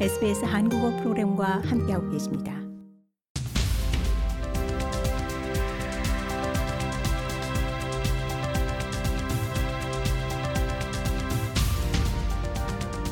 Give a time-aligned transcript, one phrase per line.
[0.00, 2.52] SBS 한국어 프로그램과 함께하고 계십니다.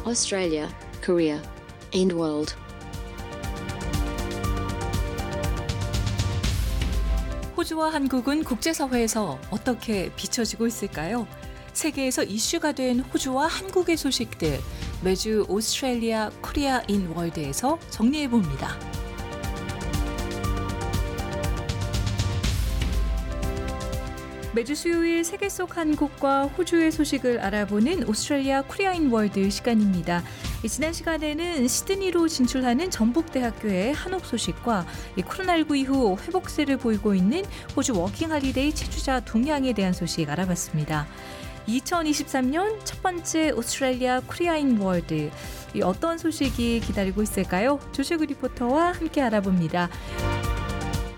[0.04, 0.68] Australia,
[1.04, 1.40] Korea,
[1.94, 2.56] and world.
[7.56, 11.28] 호주와 한국은 국제사회에서 어떻게 비춰지고 있을까요?
[11.72, 14.58] 세계에서 이슈가 된 호주와 한국의 소식들
[15.04, 18.78] 매주 Australia Korea in World에서 정리해 봅니다.
[24.54, 30.22] 매주 수요일 세계 속 한국과 호주의 소식을 알아보는 Australia Korea in World 시간입니다.
[30.68, 37.44] 지난 시간에는 시드니로 진출하는 전북대학교의 한옥 소식과 코로나19 이후 회복세를 보이고 있는
[37.74, 41.08] 호주 working holiday 체류자 동향에 대한 소식 알아봤습니다.
[41.66, 45.30] 2023년 첫 번째 Australia Korea in World
[45.82, 47.78] 어떤 소식이 기다리고 있을까요?
[47.92, 49.88] 조세그 리포터와 함께 알아봅니다.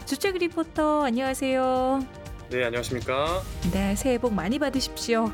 [0.06, 2.06] 조세그 리포터 안녕하세요.
[2.50, 3.42] 네, 안녕하십니까?
[3.72, 5.33] 네, 새해 복 많이 받으십시오.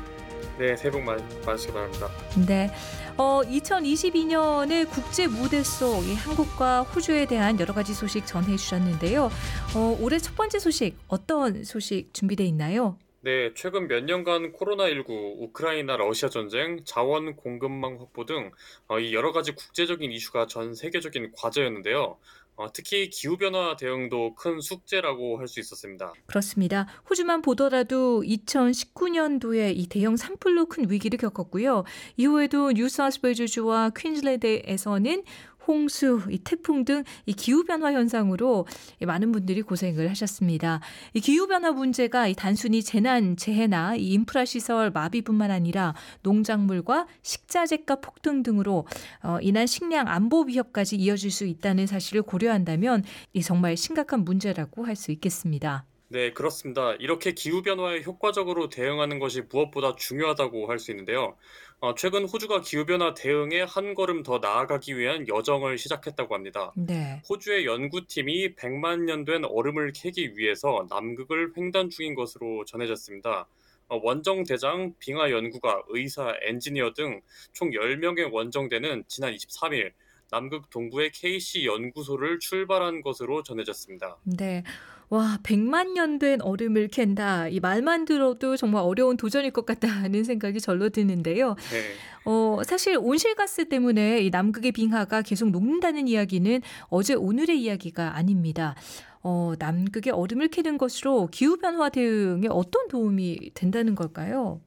[0.57, 2.07] 네, 새해 복 많이 받으시기 바랍니다.
[2.47, 2.71] 네.
[3.17, 9.29] 어, 2022년의 국제 무대 속 한국과 호주에 대한 여러 가지 소식 전해 주셨는데요.
[9.75, 12.97] 어, 올해 첫 번째 소식 어떤 소식 준비되어 있나요?
[13.23, 18.51] 네, 최근 몇 년간 코로나19, 우크라이나 러시아 전쟁, 자원 공급망 확보 등
[18.89, 22.17] 어, 여러 가지 국제적인 이슈가 전 세계적인 과제였는데요.
[22.55, 26.13] 어, 특히 기후변화 대응도 큰 숙제라고 할 수 있었습니다.
[26.27, 26.87] 그렇습니다.
[27.09, 31.83] 호주만 보더라도 2019년도에 이 대형 산불로 큰 위기를 겪었고요.
[32.17, 35.23] 이후에도 뉴사우스웨일즈주와 퀸즐랜드에서는
[35.67, 38.65] 홍수, 이 태풍 등 이 기후 변화 현상으로
[39.05, 40.79] 많은 분들이 고생을 하셨습니다.
[41.13, 47.97] 이 기후 변화 문제가 이 단순히 재난, 재해나 이 인프라 시설 마비뿐만 아니라 농작물과 식자재가
[48.01, 48.87] 폭등 등으로
[49.23, 54.91] 어, 인한 식량 안보 위협까지 이어질 수 있다는 사실을 고려한다면 이 정말 심각한 문제라고 할
[55.01, 55.90] 수 있겠습니다.
[56.11, 56.91] 네, 그렇습니다.
[56.95, 61.37] 이렇게 기후변화에 효과적으로 대응하는 것이 무엇보다 중요하다고 할 수 있는데요.
[61.79, 66.73] 어, 최근 호주가 기후변화 대응에 한 걸음 더 나아가기 위한 여정을 시작했다고 합니다.
[66.75, 67.21] 네.
[67.29, 73.47] 호주의 연구팀이 100만 년 된 얼음을 캐기 위해서 남극을 횡단 중인 것으로 전해졌습니다.
[73.87, 77.21] 어, 원정 대장, 빙하 연구가, 의사, 엔지니어 등
[77.53, 79.93] 총 10명의 원정대는 지난 23일
[80.31, 84.17] 남극 동부의 KC 연구소를 출발한 것으로 전해졌습니다.
[84.23, 84.63] 네.
[85.09, 87.49] 와, 100만 년 된 얼음을 캔다.
[87.49, 91.55] 이 말만 들어도 정말 어려운 도전일 것 같다는 생각이 절로 드는데요.
[91.71, 91.93] 네.
[92.23, 98.75] 어, 사실 온실가스 때문에 이 남극의 빙하가 계속 녹는다는 이야기는 어제 오늘의 이야기가 아닙니다.
[99.21, 104.61] 어, 남극의 얼음을 캐는 것으로 기후변화 대응에 어떤 도움이 된다는 걸까요?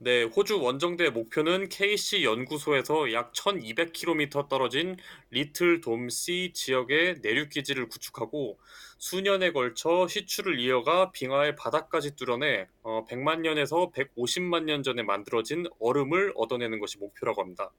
[0.00, 4.96] 네, 호주 원정대 목표는 KC 연구소에서 약 1200km 떨어진
[5.30, 8.60] 리틀 돔시 지역의 내륙 기지를 구축하고
[8.98, 16.32] 수년에 걸쳐 시추를 이어가 빙하의 바닥까지 뚫어내 어, 100만 년에서 150만 년 전에 만들어진 얼음을
[16.36, 17.72] 얻어내는 것이 목표라고 합니다.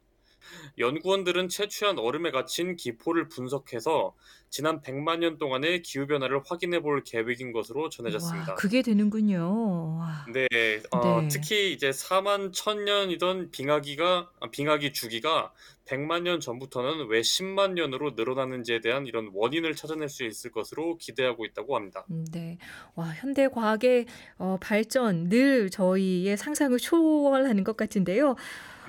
[0.77, 4.13] 연구원들은 채취한 얼음에 갇힌 기포를 분석해서
[4.49, 8.51] 지난 100만 년 동안의 기후 변화를 확인해 볼 계획인 것으로 전해졌습니다.
[8.51, 9.97] 와, 그게 되는군요.
[9.99, 10.25] 와.
[10.33, 10.47] 네,
[10.91, 11.27] 어, 네.
[11.27, 15.53] 특히 이제 4만 1000년이던 빙하기가 아, 빙하기 주기가
[15.85, 21.45] 100만 년 전부터는 왜 10만 년으로 늘어나는지에 대한 이런 원인을 찾아낼 수 있을 것으로 기대하고
[21.45, 22.05] 있다고 합니다.
[22.11, 22.57] 음, 네.
[22.95, 24.05] 와, 현대 과학의
[24.37, 28.35] 어, 발전 늘 저희의 상상을 초월하는 것 같은데요.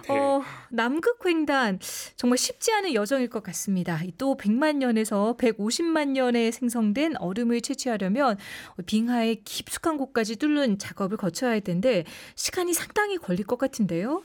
[0.09, 0.19] 네.
[0.19, 1.79] 어, 남극 횡단
[2.17, 4.01] 정말 쉽지 않은 여정일 것 같습니다.
[4.19, 8.39] 또 100만 년에서 150만 년에 생성된 얼음을 채취하려면
[8.87, 14.23] 빙하의 깊숙한 곳까지 뚫는 작업을 거쳐야 할 텐데 시간이 상당히 걸릴 것 같은데요.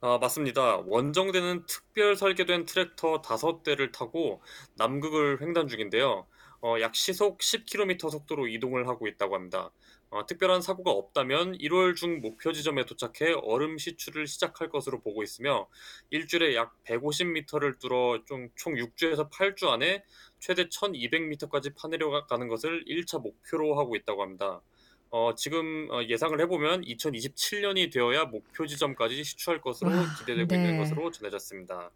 [0.00, 0.76] 아, 맞습니다.
[0.86, 4.40] 원정대는 특별 설계된 트랙터 5대를 타고
[4.76, 6.26] 남극을 횡단 중인데요.
[6.60, 9.70] 어, 약 시속 10km 속도로 이동을 하고 있다고 합니다.
[10.10, 15.68] 어, 특별한 사고가 없다면 1월 중 목표 지점에 도착해 얼음 시추를 시작할 것으로 보고 있으며
[16.08, 20.04] 일주일에 약 150m를 뚫어 좀총 6주에서 8주 안에
[20.38, 24.62] 최대 1200m까지 파내려가는 것을 1차 목표로 하고 있다고 합니다.
[25.10, 30.54] 어, 지금 어, 예상을 해보면 2027년이 되어야 목표 지점까지 시추할 것으로 와, 기대되고 네.
[30.56, 31.90] 있는 것으로 전해졌습니다.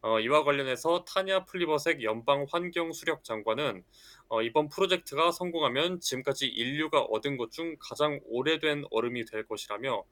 [0.00, 3.84] 어, 이와 관련해서 타냐 플리버색 연방 환경 수력 장관은
[4.28, 10.04] 어, 이번 프로젝트가 성공하면 지금까지 인류가 얻은 것 중 가장 오래된 얼음이 될 것이라며 어,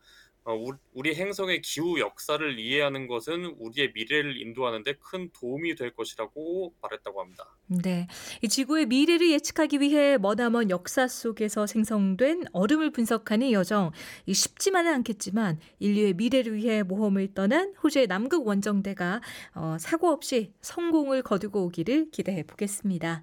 [0.54, 6.74] 우- 우리 행성의 기후 역사를 이해하는 것은 우리의 미래를 인도하는 데 큰 도움이 될 것이라고
[6.80, 7.44] 말했다고 합니다.
[7.68, 8.06] 네.
[8.42, 13.92] 이 지구의 미래를 예측하기 위해 머나먼 역사 속에서 생성된 얼음을 분석하는 여정.
[14.26, 19.20] 이 쉽지만은 않겠지만 인류의 미래를 위해 모험을 떠난 호주의 남극 원정대가
[19.54, 23.22] 어, 사고 없이 성공을 거두고 오기를 기대해 보겠습니다.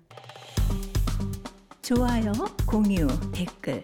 [1.81, 2.31] 좋아요,
[2.65, 3.83] 공유, 댓글,